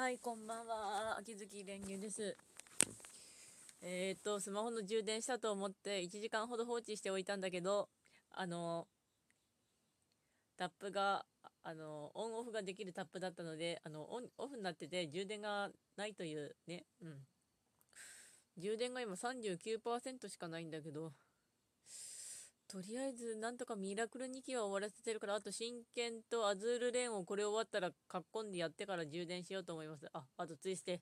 [0.00, 1.18] はい、こんばんは。
[1.18, 2.34] 秋月練乳です。
[3.82, 7.90] えー、っと、スマホの充電したと思って1時間ほど放置しておいたんだけど、
[8.30, 8.86] あの、
[10.56, 11.26] タップが、
[11.62, 15.68] あの、オンオフができるタップだったので、あの、オン、オフになってて充電が
[15.98, 17.18] ないというね、うん。
[18.56, 21.12] 充電が今39%しかないんだけど、
[22.70, 30.06] とりあえず、なんとかミラクル2機は終わらせてるから、あと真剣とアズールレーンをこれ終わったら、かっこんでやってから充電しようと思います。
[30.12, 31.00] あ、あとツイステ。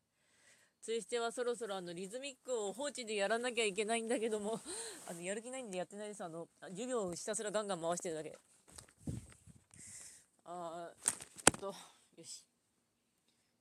[0.80, 4.60] ツイステはそろそろあのリズミックを放置でやらなきゃいけないんだけども、
[5.07, 6.24] あのやる気ないんでやってないです。
[6.24, 8.38] あの、授業をひたすらガンガン回してるだけ。
[10.45, 12.46] あーっと、よし。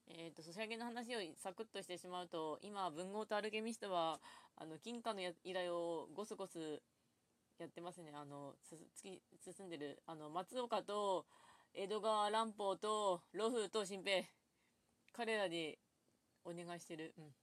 [0.08, 4.22] えっ、と、ソシャゲの話をサクッとしてしまうと、今、文豪とアルケミストは、
[4.56, 6.82] あの、金貨の依頼をゴスゴス
[7.58, 8.12] やってますね。
[8.14, 10.02] あの、進んでる。
[10.06, 11.26] あの、松岡と、
[11.74, 14.24] 江戸川乱歩と、ロフと新平。
[15.12, 15.80] 彼らで
[16.44, 17.14] お願いしてる。
[17.18, 17.36] うん。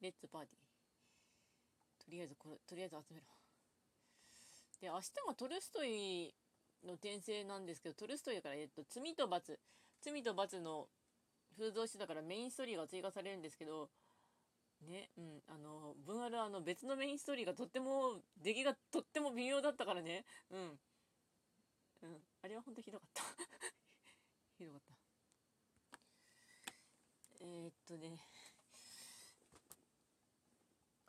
[0.00, 2.04] レッツパーティー。
[2.04, 3.26] とりあえず、これ、とりあえず集めろ。
[4.80, 6.34] で、明日がトルストイ
[6.84, 9.58] の転生なんですけど、トルストイだから、えっと、罪と罰。
[10.00, 10.88] 罪と罰の
[11.56, 13.90] 風造詞だからメインストーリーが追加されるんですけど、
[14.84, 20.60] ね、うん、あの、文あるあの別のメインストーリーがとっても、出来がとっても微妙だったからね、うん。
[22.02, 23.22] うん、あれは本当ひどかった。
[24.58, 24.94] ひどかった。
[27.40, 28.18] えー、っとね、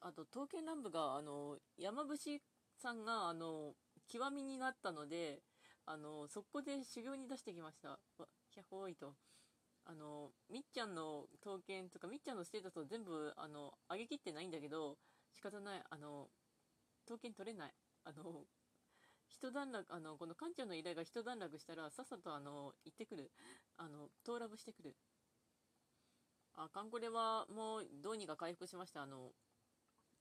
[0.02, 2.18] あと、刀剣乱舞が、あの、山伏
[2.78, 3.76] さんが、あの、
[4.08, 5.42] 極みになったので、
[5.86, 8.00] あの、そこで修行に出してきました。
[8.18, 9.16] わキャホーイと。
[9.86, 14.98] あの、みっちゃんの刀剣とか、みっちゃんのステータスを全部、あの、上げきってないんだけど、
[15.34, 15.84] 仕方ない。
[15.90, 16.30] あの、
[17.06, 17.74] 刀剣取れない。
[18.04, 18.46] あの、
[19.28, 23.32] 一段落、あの、このカンちゃんの依頼が一段落したら、さっさとあの、行ってくる。
[23.78, 24.96] あの、トーラブしてくる。
[26.56, 29.04] あ、カンコレはもうどうにか回復しました。
[29.04, 29.34] あの、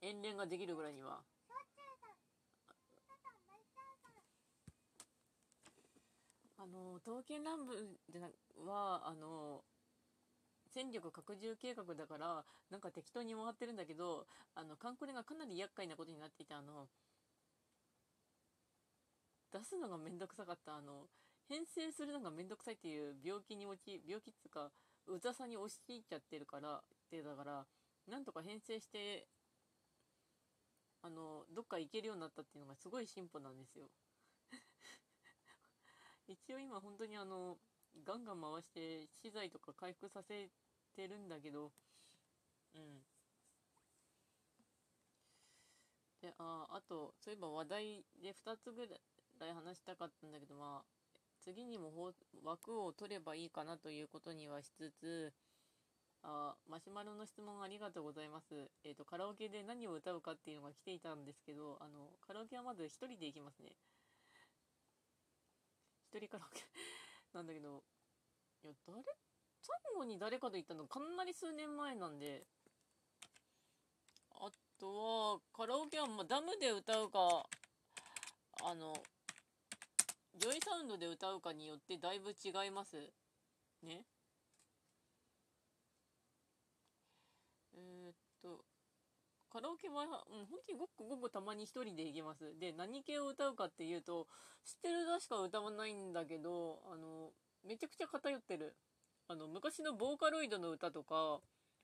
[0.00, 1.24] 遠恋ができるぐらいには。
[6.64, 7.76] あの、刀剣乱舞
[8.10, 9.62] でなは、あの、
[10.72, 16.88] 戦力拡充計画だから、なんか適当に回ってるんだけど、あの、カンコレがかなり厄介なことになっていて、あの、
[19.52, 21.06] 出すのがめんどくさかった、あの、
[21.48, 24.70] 編成するのがめんどくさいっていう病気に落ち、病気っつうか、
[25.06, 26.80] うざさに押し切っちゃってるから、っ
[27.10, 27.66] てだから、
[28.08, 29.28] なんとか編成して、
[31.02, 33.90] あの、どっか行けるようになったっていうのがすごい進歩なんですよ。
[36.28, 37.56] 一応今本当にあの、
[38.04, 40.50] ガンガン回して資材とか回復させ
[40.96, 41.72] てるんだけど、
[42.74, 43.04] うん。
[46.20, 48.86] で、あ、あと、そういえば話題で2つぐ
[49.38, 50.84] らい話したかったんだけど、まあ、
[51.40, 52.12] 次にも
[52.42, 55.32] 枠を取ればいいかなということにはしつつ、
[56.22, 58.70] あ、マシュマロの質問ありがとうございます。
[58.84, 63.72] えっ、と、カラオケで何を歌うかっていうのが来ていたんですけど、あの、カラオケはまず一人で行きますね。
[66.14, 66.62] 一人カラオケ
[67.34, 67.82] なんだけど、
[68.62, 69.02] いや、誰、
[69.60, 72.46] 最後に誰かと行ったのかなり数年前なんで、
[74.30, 74.48] あ
[74.78, 77.44] とは、カラオケは、まあ、ダムで歌うか、
[78.62, 78.94] あの、
[80.36, 82.96] ジョイサウンドで歌うかによってだいぶ違います。
[83.82, 84.04] ね？
[87.76, 88.64] えーっと、
[89.54, 90.08] カラオケは、うん、
[90.50, 92.58] 本当にごくごくたまに一人で行きます。
[92.58, 94.26] で、何系を歌うかっていうと、
[94.64, 97.30] 知ってる歌しか歌わないんだけど、あの、
[97.64, 98.74] めちゃくちゃ偏ってる。
[99.28, 101.38] あの、昔のボーカロイドの歌とか、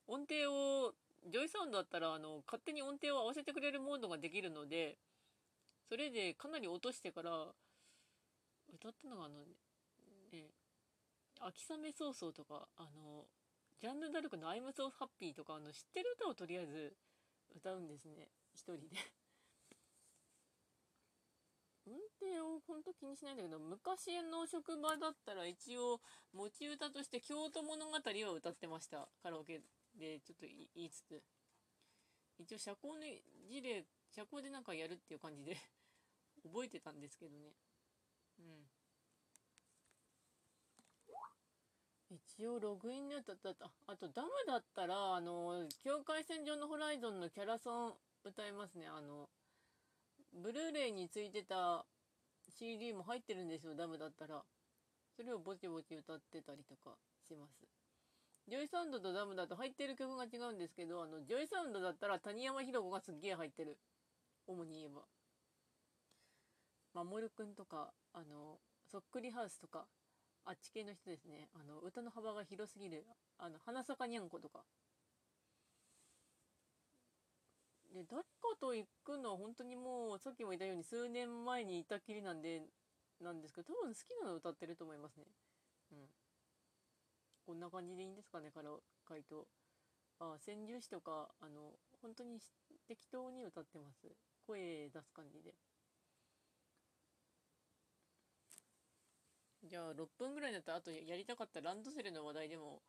[0.08, 0.94] 音程を、
[1.30, 4.98] ジョイサウンドだったら、あの、勝手に音程を合わせてくれるモードができるので、
[5.88, 7.54] それでかなり落としてから、
[8.74, 9.44] 歌ったのがあの、
[10.32, 10.50] ね、
[11.38, 13.26] 秋雨早々とか、あの、
[13.80, 16.96] ジャンヌ・ダルクの I'm so happy とか、あの、知ってる歌をとりあえず
[17.54, 18.28] 歌うんですね。
[18.54, 18.96] 一人で。
[21.86, 26.00] 運転を本当気にしないんだけど、昔の職場だったら一応
[26.32, 29.08] 持ち歌として京都物語は歌ってました。
[29.22, 29.60] カラオケ
[29.98, 31.22] でちょっと言いつつ。
[32.38, 33.06] 一応社交の
[33.48, 35.56] 事例、社交でなんかやるっていう感じで
[36.42, 37.52] 覚えてたんですけどね。
[38.38, 38.79] うん。
[42.10, 47.92] 一応ログインで歌ったああとダムだったらあの境界線上のホライゾンのキャラソン
[48.24, 48.86] 歌いますね。
[48.86, 49.28] あの
[50.42, 51.86] ブルーレイについてた
[52.58, 54.42] CD も入ってるんですよダムだったら。
[55.16, 56.96] それをぼちぼち歌ってたりとか
[57.28, 57.52] します。
[58.48, 63.78] ジョイサウンドとダムだと入ってる曲が違うんですけどあのジョイサウンドだったら谷山浩子がすっげえ入ってる。
[64.48, 65.02] 主に言えば。
[66.92, 68.58] 守くんとかあの
[68.90, 69.86] そっくりハウスとか
[70.50, 71.48] あっち系の人ですね。
[71.54, 73.06] あの、歌の幅が広すぎる。
[73.38, 74.64] あの、花咲かにゃんことか。
[77.94, 78.28] で、誰か
[78.60, 82.62] と行くのは本当にもう、さっきも言ったように数年前にいたきりなんで、
[83.20, 85.26] なんですけど、多分好きなの歌ってると思いますね。
[85.92, 85.98] うん。
[87.46, 88.70] こんな感じでいいんですかね、から
[89.04, 89.46] 回答。
[90.18, 92.40] あ、川柳詞とか、あの、本当に
[92.88, 94.08] 適当に歌ってます。
[94.48, 95.54] 声出す感じで。
[99.70, 102.82] じゃあ6分ぐらいだったらあとやりたかったランドセルの話題でも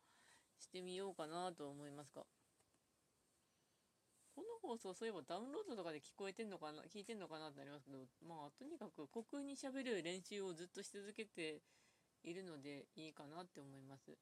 [0.58, 2.26] してみようかなと思いますか。
[4.34, 11.62] この放送そういえばダウンロードとかで聞こえてんのかな聞いてんのかなってなりますけどまあとにかく虚空にしゃべる練習をずっとし続けて
[12.24, 14.16] いるのでいいかなって思います。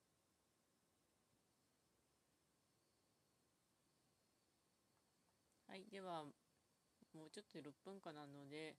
[5.68, 6.24] はい、では
[7.14, 8.76] もうちょっとで6分間なので